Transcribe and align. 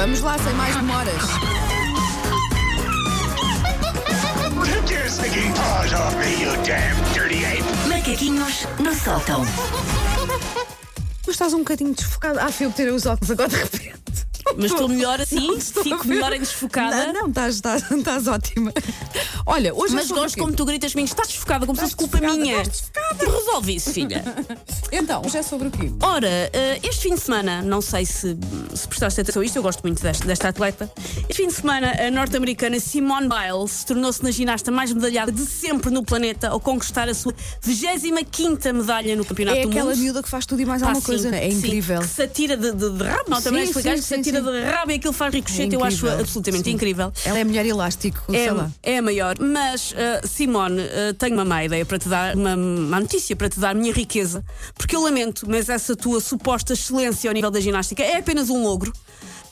Vamos 0.00 0.22
lá, 0.22 0.38
sem 0.38 0.54
mais 0.54 0.74
demoras. 0.74 1.22
Macaquinhos 7.86 8.66
no 8.78 8.94
sótão. 8.94 9.44
Tu 11.22 11.30
estás 11.30 11.52
um 11.52 11.58
bocadinho 11.58 11.94
desfocado. 11.94 12.40
Ah, 12.40 12.50
fui 12.50 12.64
eu 12.64 12.72
ter 12.72 12.90
os 12.90 13.04
óculos 13.04 13.30
agora 13.30 13.50
de 13.50 13.56
repente. 13.56 13.89
Mas 14.56 14.70
estou 14.72 14.88
melhor 14.88 15.20
assim? 15.20 15.46
Não 15.46 15.60
Fico 15.60 16.06
melhor 16.06 16.32
em 16.32 16.40
desfocada? 16.40 17.06
Não, 17.06 17.12
não, 17.12 17.28
estás, 17.28 17.54
estás, 17.56 17.90
estás 17.90 18.26
ótima. 18.26 18.72
Olha, 19.46 19.74
hoje 19.74 19.94
Mas 19.94 20.10
é 20.10 20.14
gosto 20.14 20.38
como 20.38 20.52
tu 20.52 20.64
gritas 20.64 20.94
mim, 20.94 21.04
estás 21.04 21.28
desfocada, 21.28 21.66
como 21.66 21.76
se 21.76 21.82
fosse 21.82 21.96
culpa 21.96 22.18
desfocada, 22.18 22.42
minha. 22.42 22.62
estás 22.62 22.90
Resolve 23.20 23.74
isso, 23.74 23.92
filha. 23.92 24.24
Então, 24.92 25.22
hoje 25.24 25.38
é 25.38 25.42
sobre 25.42 25.68
o 25.68 25.70
quê? 25.70 25.90
Ora, 26.02 26.26
eh, 26.28 26.80
este 26.82 27.02
fim 27.02 27.14
de 27.14 27.20
semana, 27.20 27.62
não 27.62 27.80
sei 27.80 28.04
se, 28.04 28.36
se 28.74 28.88
prestaste 28.88 29.20
atenção 29.20 29.40
a 29.40 29.44
isto, 29.44 29.54
eu 29.56 29.62
gosto 29.62 29.82
muito 29.82 30.02
desta, 30.02 30.26
desta 30.26 30.48
atleta. 30.48 30.90
Este 31.28 31.42
fim 31.42 31.46
de 31.48 31.54
semana, 31.54 31.92
a 32.06 32.10
norte-americana 32.10 32.80
Simone 32.80 33.28
Biles 33.28 33.84
tornou-se 33.84 34.22
na 34.24 34.32
ginasta 34.32 34.70
mais 34.72 34.92
medalhada 34.92 35.30
de 35.30 35.46
sempre 35.46 35.90
no 35.90 36.02
planeta 36.04 36.48
ao 36.48 36.58
conquistar 36.58 37.08
a 37.08 37.14
sua 37.14 37.32
25 37.62 38.72
medalha 38.74 39.14
no 39.14 39.24
Campeonato 39.24 39.58
É 39.58 39.62
do 39.62 39.68
aquela 39.70 39.90
Mundo. 39.90 40.00
miúda 40.00 40.22
que 40.22 40.28
faz 40.28 40.44
tudo 40.44 40.60
e 40.60 40.66
mais 40.66 40.82
alguma 40.82 41.00
sim, 41.00 41.06
coisa. 41.06 41.36
É 41.36 41.50
sim, 41.50 41.58
incrível. 41.58 42.00
Que 42.00 42.08
se 42.08 42.22
atira 42.22 42.56
de, 42.56 42.72
de, 42.72 42.90
de 42.90 43.04
rabo, 43.04 43.30
não, 43.30 43.40
também 43.40 43.66
Sim, 43.66 43.72
que 43.74 44.02
se 44.02 44.14
atira 44.14 44.39
de 44.40 44.62
rabo 44.62 44.92
e 44.92 44.94
aquilo 44.94 45.12
faz 45.12 45.34
ricochete, 45.34 45.74
eu 45.74 45.84
acho 45.84 46.08
absolutamente 46.08 46.64
Sim. 46.64 46.72
incrível. 46.72 47.12
Ela 47.24 47.38
é 47.38 47.44
mulher 47.44 47.66
elástico, 47.66 48.20
sei 48.30 48.50
lá. 48.50 48.70
É, 48.82 48.92
é 48.92 48.98
a 48.98 49.02
maior. 49.02 49.36
Mas, 49.40 49.92
uh, 49.92 50.26
Simone, 50.26 50.80
uh, 50.80 51.14
tenho 51.18 51.34
uma 51.34 51.44
má 51.44 51.64
ideia 51.64 51.84
para 51.84 51.98
te 51.98 52.08
dar, 52.08 52.36
uma, 52.36 52.54
uma 52.54 53.00
notícia 53.00 53.34
para 53.36 53.48
te 53.48 53.58
dar, 53.58 53.74
minha 53.74 53.92
riqueza. 53.92 54.44
Porque 54.74 54.94
eu 54.94 55.02
lamento, 55.02 55.46
mas 55.48 55.68
essa 55.68 55.96
tua 55.96 56.20
suposta 56.20 56.72
excelência 56.72 57.30
ao 57.30 57.34
nível 57.34 57.50
da 57.50 57.60
ginástica 57.60 58.02
é 58.02 58.16
apenas 58.16 58.50
um 58.50 58.62
logro. 58.62 58.92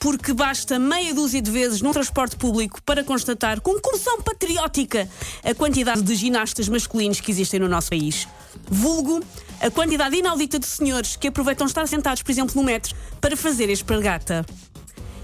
Porque 0.00 0.32
basta 0.32 0.78
meia 0.78 1.12
dúzia 1.12 1.42
de 1.42 1.50
vezes 1.50 1.82
num 1.82 1.92
transporte 1.92 2.36
público 2.36 2.80
para 2.82 3.02
constatar, 3.02 3.60
com 3.60 3.80
comoção 3.80 4.22
patriótica, 4.22 5.08
a 5.42 5.54
quantidade 5.54 6.02
de 6.02 6.14
ginastas 6.14 6.68
masculinos 6.68 7.20
que 7.20 7.32
existem 7.32 7.58
no 7.58 7.68
nosso 7.68 7.90
país. 7.90 8.28
Vulgo 8.70 9.20
a 9.60 9.70
quantidade 9.70 10.16
inaudita 10.16 10.58
de 10.58 10.66
senhores 10.66 11.16
que 11.16 11.26
aproveitam 11.26 11.66
estar 11.66 11.86
sentados, 11.88 12.22
por 12.22 12.30
exemplo, 12.30 12.54
no 12.54 12.62
metro, 12.62 12.94
para 13.20 13.36
fazer 13.36 13.68
espargata. 13.70 14.46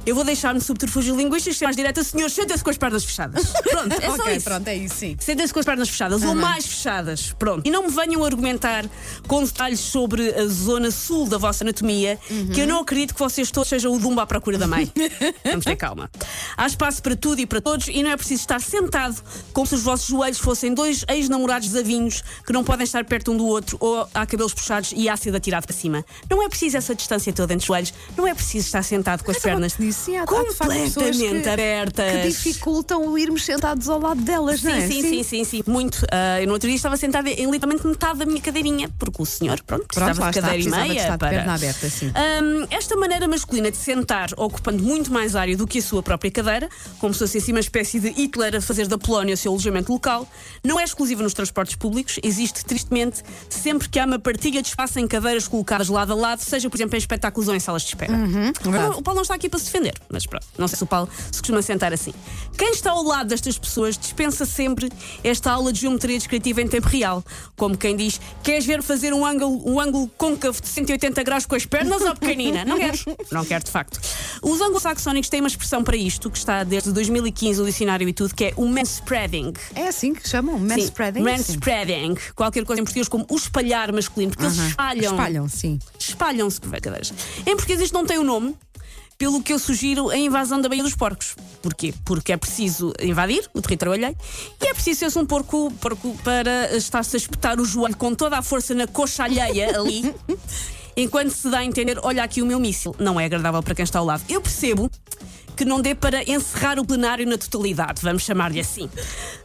Eu 0.06 0.14
vou 0.14 0.22
deixar-me 0.22 0.60
subterfúgios 0.60 1.16
linguísticos 1.16 1.56
ser 1.56 1.64
mais 1.64 1.76
direta, 1.76 2.04
senhores, 2.04 2.34
sentem-se 2.34 2.62
com 2.62 2.68
as 2.68 2.76
pernas 2.76 3.04
fechadas. 3.04 3.52
Pronto, 3.64 3.92
é 3.92 4.06
só 4.06 4.14
ok, 4.14 4.36
isso. 4.36 4.44
pronto, 4.44 4.68
é 4.68 4.76
isso, 4.76 4.94
sim. 4.96 5.16
Sentem-se 5.18 5.52
com 5.52 5.60
as 5.60 5.66
pernas 5.66 5.88
fechadas 5.88 6.22
ou 6.22 6.34
mais 6.34 6.66
fechadas. 6.66 7.34
Pronto. 7.38 7.66
E 7.66 7.70
não 7.70 7.84
me 7.84 7.90
venham 7.90 8.22
argumentar 8.22 8.84
com 9.26 9.42
detalhes 9.42 9.80
sobre 9.80 10.34
a 10.34 10.46
zona 10.46 10.90
sul 10.90 11.26
da 11.26 11.38
vossa 11.38 11.64
anatomia, 11.64 12.18
que 12.52 12.60
eu 12.60 12.66
não 12.66 12.80
acredito 12.80 13.14
que 13.14 13.20
vocês 13.20 13.50
todos 13.50 13.68
sejam 13.68 13.94
o 13.94 13.98
Dumba 13.98 14.22
à 14.22 14.26
procura 14.26 14.58
da 14.58 14.66
mãe. 14.66 14.92
Vamos 15.44 15.64
ter 15.64 15.76
calma. 15.76 16.10
Há 16.56 16.66
espaço 16.66 17.02
para 17.02 17.16
tudo 17.16 17.40
e 17.40 17.46
para 17.46 17.60
todos 17.60 17.88
e 17.88 18.02
não 18.02 18.10
é 18.10 18.16
preciso 18.16 18.42
estar 18.42 18.60
sentado 18.60 19.22
como 19.52 19.66
se 19.66 19.74
os 19.74 19.82
vossos 19.82 20.06
joelhos 20.06 20.38
fossem 20.38 20.74
dois 20.74 21.04
ex-namorados 21.08 21.68
desavinhos 21.68 22.22
que 22.46 22.52
não 22.52 22.62
podem 22.62 22.84
estar 22.84 23.04
perto 23.04 23.32
um 23.32 23.36
do 23.36 23.46
outro 23.46 23.78
ou 23.80 24.06
há 24.12 24.26
cabelos 24.26 24.52
puxados 24.52 24.92
e 24.94 25.08
ácido 25.08 25.36
atirado 25.36 25.66
para 25.66 25.74
cima. 25.74 26.04
Não 26.28 26.42
é 26.42 26.48
preciso 26.48 26.76
essa 26.76 26.94
distância 26.94 27.32
toda 27.32 27.54
entre 27.54 27.62
os 27.62 27.66
joelhos. 27.66 27.94
Não 28.16 28.26
é 28.26 28.34
preciso 28.34 28.66
estar 28.66 28.82
sentado 28.82 29.24
com 29.24 29.30
as 29.30 29.38
pernas 29.38 29.74
sim, 29.94 30.16
há- 30.16 30.22
há, 30.22 30.24
de 30.24 30.30
completamente 30.30 31.42
que- 31.42 31.48
abertas. 31.48 32.12
Que 32.12 32.26
dificultam 32.28 33.06
o 33.08 33.18
irmos 33.18 33.44
sentados 33.44 33.88
ao 33.88 34.00
lado 34.00 34.20
delas, 34.20 34.60
Sim, 34.60 34.66
não 34.68 34.74
é? 34.74 34.86
sim, 34.88 35.02
sim, 35.02 35.22
sim, 35.22 35.44
sim, 35.44 35.62
muito. 35.66 36.04
Ah, 36.10 36.40
eu 36.40 36.46
no 36.46 36.52
outro 36.54 36.68
dia 36.68 36.76
estava 36.76 36.96
sentada 36.96 37.28
em 37.30 37.50
literalmente 37.50 37.86
metade 37.86 38.18
da 38.18 38.26
minha 38.26 38.40
cadeirinha, 38.40 38.88
porque 38.98 39.22
o 39.22 39.26
senhor, 39.26 39.60
pronto, 39.62 39.86
Pronto, 39.86 39.86
precisava 39.88 40.20
lá 40.20 40.30
de 40.30 40.40
cadeira 40.40 40.58
e 40.58 40.62
de 40.64 40.70
meia. 40.70 41.00
estar 41.00 41.12
de 41.12 41.18
para... 41.18 41.28
perna 41.30 41.54
aberta, 41.54 41.88
sim. 41.90 42.12
Esta 42.70 42.96
maneira 42.96 43.26
masculina 43.28 43.70
de 43.70 43.76
sentar, 43.76 44.30
ocupando 44.36 44.82
muito 44.82 45.12
mais 45.12 45.36
área 45.36 45.56
do 45.56 45.66
que 45.66 45.78
a 45.78 45.82
sua 45.82 46.02
própria 46.02 46.30
cadeira, 46.30 46.68
como 46.98 47.12
se 47.12 47.20
fosse 47.20 47.38
assim 47.38 47.52
uma 47.52 47.60
espécie 47.60 48.00
de 48.00 48.08
Hitler 48.10 48.56
a 48.56 48.60
fazer 48.60 48.86
da 48.88 48.98
Polónia 48.98 49.34
o 49.34 49.36
seu 49.36 49.52
alojamento 49.52 49.92
local, 49.92 50.28
não 50.62 50.78
é 50.78 50.84
exclusiva 50.84 51.22
nos 51.22 51.34
transportes 51.34 51.76
públicos, 51.76 52.18
existe 52.22 52.64
tristemente 52.64 53.22
sempre 53.48 53.88
que 53.88 53.98
há 53.98 54.04
uma 54.04 54.18
partilha 54.18 54.62
de 54.62 54.68
espaço 54.68 54.98
em 54.98 55.06
cadeiras 55.06 55.46
colocadas 55.48 55.88
lado 55.88 56.12
a 56.12 56.16
lado, 56.16 56.40
seja 56.40 56.68
por 56.70 56.76
exemplo 56.76 56.94
em 56.96 56.98
espetáculos 56.98 57.48
ou 57.48 57.54
em 57.54 57.60
salas 57.60 57.82
de 57.82 57.88
espera. 57.88 58.12
Uhum, 58.12 58.52
o 58.98 59.02
Paulo 59.02 59.16
não 59.16 59.22
está 59.22 59.34
aqui 59.34 59.48
para 59.48 59.58
se 59.58 59.66
defender, 59.66 59.83
mas 60.10 60.26
pronto, 60.26 60.46
não 60.58 60.68
sei 60.68 60.76
se 60.78 60.84
o 60.84 60.86
Paulo 60.86 61.08
se 61.30 61.38
costuma 61.40 61.62
sentar 61.62 61.92
assim. 61.92 62.12
Quem 62.56 62.72
está 62.72 62.90
ao 62.92 63.02
lado 63.02 63.28
destas 63.28 63.58
pessoas 63.58 63.98
dispensa 63.98 64.44
sempre 64.46 64.90
esta 65.22 65.50
aula 65.52 65.72
de 65.72 65.80
geometria 65.80 66.16
descritiva 66.16 66.62
em 66.62 66.68
tempo 66.68 66.88
real. 66.88 67.24
Como 67.56 67.76
quem 67.76 67.96
diz: 67.96 68.20
queres 68.42 68.64
ver 68.64 68.82
fazer 68.82 69.12
um 69.12 69.24
ângulo, 69.24 69.62
um 69.68 69.80
ângulo 69.80 70.08
côncavo 70.16 70.60
de 70.60 70.68
180 70.68 71.22
graus 71.22 71.46
com 71.46 71.54
as 71.54 71.66
pernas 71.66 72.02
ou 72.02 72.14
pequenina? 72.14 72.64
Não 72.64 72.78
queres? 72.78 73.04
Não 73.30 73.44
quero, 73.44 73.64
de 73.64 73.70
facto. 73.70 74.00
Os 74.42 74.60
anglo-saxónicos 74.60 75.28
têm 75.28 75.40
uma 75.40 75.48
expressão 75.48 75.82
para 75.82 75.96
isto, 75.96 76.30
que 76.30 76.38
está 76.38 76.62
desde 76.64 76.92
2015 76.92 77.60
no 77.60 77.66
dicionário 77.66 78.08
e 78.08 78.12
tudo, 78.12 78.34
que 78.34 78.44
é 78.46 78.52
o 78.56 78.66
manspreading. 78.66 79.52
É 79.74 79.88
assim 79.88 80.14
que 80.14 80.28
chamam? 80.28 80.58
Manspreading? 80.58 81.22
Manspreading. 81.22 82.14
Qualquer 82.34 82.64
coisa 82.64 82.80
em 82.80 82.84
português 82.84 83.08
como 83.08 83.26
o 83.30 83.36
espalhar 83.36 83.92
masculino, 83.92 84.30
porque 84.32 84.44
eles 84.44 84.58
Aham. 84.58 84.68
espalham 84.68 85.12
Espalham, 85.12 85.48
sim. 85.48 85.78
espalham-se 85.98 86.60
cadeiras. 86.60 87.12
Em 87.46 87.56
português 87.56 87.80
isto 87.80 87.94
não 87.94 88.04
tem 88.06 88.18
um 88.18 88.24
nome. 88.24 88.54
Pelo 89.16 89.42
que 89.42 89.52
eu 89.52 89.58
sugiro 89.58 90.10
a 90.10 90.16
invasão 90.16 90.60
da 90.60 90.68
Baía 90.68 90.82
dos 90.82 90.94
Porcos. 90.94 91.36
Porquê? 91.62 91.94
Porque 92.04 92.32
é 92.32 92.36
preciso 92.36 92.92
invadir 93.00 93.48
o 93.54 93.62
território 93.62 93.94
alheio 93.94 94.16
e 94.60 94.66
é 94.66 94.74
preciso 94.74 95.10
ser 95.10 95.18
um 95.18 95.26
porco, 95.26 95.72
porco 95.80 96.16
para 96.24 96.76
estar-se 96.76 97.16
a 97.16 97.18
espetar 97.18 97.60
o 97.60 97.64
joelho 97.64 97.96
com 97.96 98.14
toda 98.14 98.38
a 98.38 98.42
força 98.42 98.74
na 98.74 98.86
coxa 98.86 99.24
alheia 99.24 99.78
ali. 99.78 100.14
Enquanto 100.96 101.30
se 101.30 101.50
dá 101.50 101.58
a 101.58 101.64
entender, 101.64 101.98
olha 102.02 102.22
aqui 102.22 102.40
o 102.40 102.46
meu 102.46 102.60
míssil. 102.60 102.94
Não 102.98 103.18
é 103.18 103.24
agradável 103.24 103.62
para 103.62 103.74
quem 103.74 103.82
está 103.82 103.98
ao 103.98 104.04
lado. 104.04 104.22
Eu 104.28 104.40
percebo 104.40 104.90
que 105.56 105.64
não 105.64 105.80
dê 105.80 105.94
para 105.94 106.22
encerrar 106.28 106.78
o 106.78 106.84
plenário 106.84 107.26
na 107.26 107.38
totalidade, 107.38 108.00
vamos 108.02 108.24
chamar-lhe 108.24 108.60
assim. 108.60 108.88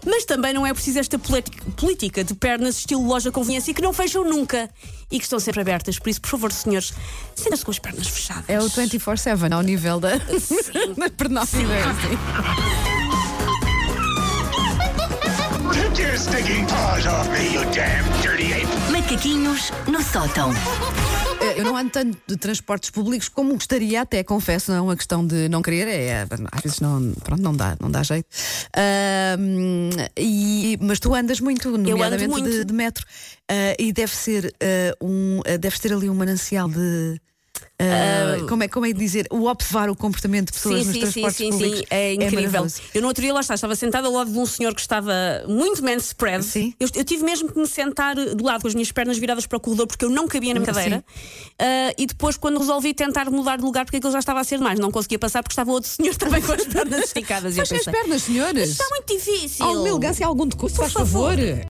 Mas 0.06 0.26
também 0.26 0.54
não 0.54 0.66
é 0.66 0.74
preciso 0.74 1.00
esta 1.00 1.20
política 1.20 2.24
de 2.24 2.34
pernas 2.34 2.78
estilo 2.78 3.06
loja 3.06 3.32
conveniência 3.32 3.74
que 3.74 3.82
não 3.82 3.94
fecham 3.94 4.24
nunca 4.24 4.70
e 5.12 5.18
que 5.18 5.24
estão 5.24 5.40
sempre 5.40 5.62
abertas. 5.62 6.00
Por 6.00 6.10
isso, 6.10 6.22
por 6.22 6.30
favor, 6.30 6.52
senhores, 6.52 6.94
sentam-se 7.36 7.66
com 7.66 7.72
as 7.72 7.80
pernas 7.80 8.08
fechadas. 8.08 8.46
É 8.48 8.60
o 8.60 8.70
24-7 8.70 9.54
ao 9.54 9.62
nível 9.62 10.00
da, 10.00 10.18
da 10.98 11.10
pernófila. 11.16 11.76
Take 15.74 16.02
your 16.02 16.18
stinking 16.18 16.66
paws 16.68 17.06
off 17.06 17.30
me, 17.30 17.54
you 17.54 17.64
damn 17.72 18.06
dirty 18.22 18.54
ape! 18.54 18.68
Macaquinhos 18.92 19.72
no 19.88 20.02
sótão. 20.02 20.52
Eu 21.56 21.64
não 21.64 21.78
ando 21.78 21.90
tanto 21.90 22.18
de 22.28 22.38
transportes 22.38 22.90
públicos 22.90 23.30
como 23.30 23.54
gostaria, 23.54 24.02
até 24.02 24.24
confesso, 24.24 24.72
não 24.72 24.78
é 24.78 24.82
uma 24.82 24.96
questão 24.96 25.26
de 25.26 25.48
não 25.48 25.62
querer, 25.62 25.88
é, 25.88 26.28
às 26.52 26.62
vezes 26.62 26.80
não, 26.80 27.14
pronto, 27.24 27.42
não, 27.42 27.56
dá, 27.56 27.78
não 27.80 27.90
dá 27.90 28.04
jeito. 28.04 28.28
Ahm, 28.76 29.90
e, 30.18 30.78
mas 30.82 31.00
tu 31.00 31.14
andas 31.16 31.40
muito, 31.40 31.70
nomeadamente 31.78 32.28
muito. 32.28 32.50
De, 32.50 32.66
de 32.66 32.74
metro, 32.74 33.06
Ah, 33.50 33.76
e 33.80 33.92
deve 33.94 34.16
ser 34.16 34.54
ah, 34.62 34.96
um, 35.02 35.42
ah, 35.46 35.58
deves 35.58 35.80
ter 35.80 35.94
ali 35.94 36.10
um 36.10 36.16
manancial 36.16 36.70
de. 36.70 37.20
Ah, 37.82 38.46
como, 38.48 38.64
é, 38.64 38.68
como 38.68 38.86
é 38.86 38.92
dizer? 38.92 39.28
O 39.30 39.48
observar 39.48 39.90
o 39.90 39.96
comportamento 39.96 40.48
de 40.48 40.54
pessoas 40.54 40.82
Sim, 40.82 40.86
nos 40.86 40.94
sim, 40.94 41.00
transportes 41.02 41.38
sim, 41.38 41.50
públicos 41.52 41.80
sim, 41.80 41.86
é 41.90 42.14
incrível. 42.14 42.42
maravilhoso. 42.52 42.82
eu 42.94 43.02
no 43.02 43.08
outro 43.08 43.22
dia 43.22 43.34
lá 43.34 43.40
está, 43.40 43.56
estava 43.56 43.76
sentada 43.76 44.08
ao 44.08 44.14
lado 44.14 44.32
de 44.32 44.38
um 44.38 44.46
senhor 44.46 44.76
que 44.76 44.82
estava 44.82 45.14
muito 45.48 45.84
man 45.84 45.96
spread. 45.96 46.44
Sim. 46.44 46.74
Eu, 46.80 46.90
eu 46.94 47.06
tive 47.06 47.24
mesmo 47.24 47.52
que 47.52 47.58
me 47.58 47.68
sentar 47.68 48.16
de 48.16 48.44
lado 48.44 48.62
com 48.62 48.68
as 48.68 48.74
minhas 48.74 48.92
pernas 48.92 49.18
viradas 49.18 49.46
para 49.46 49.58
o 49.58 49.60
corredor 49.60 49.88
porque 49.88 50.04
eu 50.04 50.10
não 50.10 50.28
cabia 50.28 50.54
na 50.54 50.60
minha 50.60 50.74
cadeira. 50.74 51.04
Ah, 51.58 51.94
e 51.98 52.06
depois, 52.06 52.38
quando 52.38 52.60
resolvi 52.60 52.94
tentar 52.94 53.30
mudar 53.30 53.58
de 53.58 53.64
lugar, 53.64 53.86
porque 53.86 53.98
aquilo 53.98 54.12
já 54.12 54.20
estava 54.20 54.40
a 54.40 54.44
ser 54.44 54.58
demais, 54.58 54.80
não 54.80 54.92
conseguia 54.92 55.20
passar 55.20 55.42
porque 55.42 55.54
estava 55.54 55.72
outro 55.72 55.90
senhor 55.90 56.16
também 56.16 56.42
com 56.42 56.52
as 56.52 56.66
pernas 56.66 57.06
esticadas. 57.06 57.56
Faz 57.56 57.72
as 57.72 57.86
pernas, 57.86 58.24
senhores. 58.24 58.72
Está 58.72 58.86
muito 58.90 59.18
difícil. 59.18 59.66
Alguma 59.66 59.90
elegância, 59.90 60.26
algum 60.26 60.46
decurso, 60.46 60.76
faz 60.76 60.92
favor. 60.92 61.38